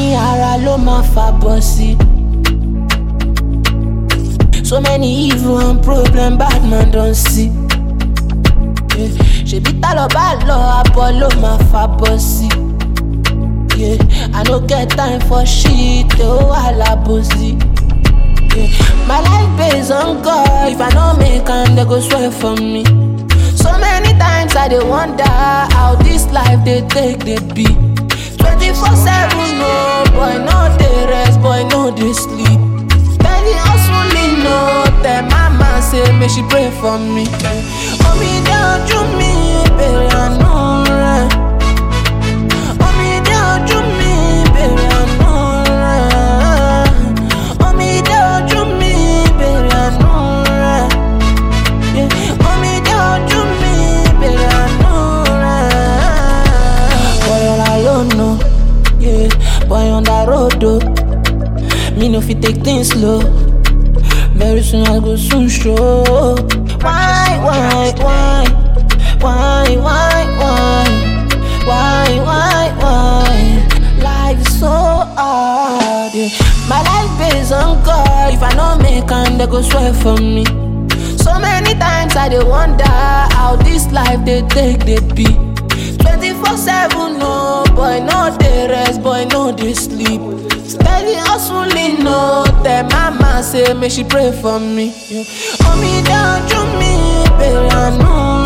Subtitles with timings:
[0.00, 1.88] ní ara ló máa fàbọ̀ sí.
[4.64, 7.50] So many evil and problem bad man don see.
[9.48, 12.48] Ṣèbí tá lọ bá lọ abọ́ ló máa fàbọ̀ sí.
[14.38, 17.50] I no get time for shit oh, ó wà lábòsí.
[19.08, 20.68] My life based on God.
[20.72, 22.84] If I no make am, they go swear for me.
[23.62, 25.24] So many times I dey wonder
[25.76, 27.66] how this life dey take dey be.
[28.38, 29.39] 24 7
[36.20, 37.24] make she pray for me.
[38.04, 39.32] Oh me down to me,
[39.76, 41.32] baby, I know right.
[42.84, 44.12] Oh me down to me,
[44.52, 46.92] baby, I know right.
[47.64, 48.92] Oh me down to me,
[49.40, 50.92] baby, I know right.
[51.96, 52.08] Yeah.
[52.44, 53.74] Oh me down to me,
[54.20, 57.24] baby, I know right.
[57.24, 58.28] Boy, all alone, no.
[59.00, 59.28] Yeah,
[59.66, 60.80] boy on the road, though.
[61.98, 63.49] Me no fit take things slow.
[64.40, 66.34] Very soon I go soon show.
[66.82, 68.44] Why, why, why,
[69.20, 70.86] why, why, why,
[71.66, 74.02] why, why, why?
[74.02, 76.14] Life is so hard.
[76.14, 76.28] Yeah.
[76.68, 78.32] My life based on God.
[78.34, 80.44] If I don't make am, they go swear for me.
[81.18, 85.26] So many times I dey wonder how this life they take dey be.
[86.02, 90.20] 24 7 no boy no dey rest, boy no dey sleep.
[90.66, 93.19] Steady hustling no tell mama
[93.50, 94.94] say, make she pray for me.
[95.08, 95.24] Yeah.
[95.62, 96.94] Hold me down, drop me,
[97.38, 98.39] baby, I know.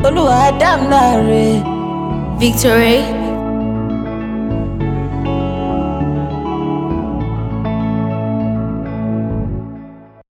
[0.00, 1.60] Olúwa dámúnáre.
[2.40, 3.19] Victory.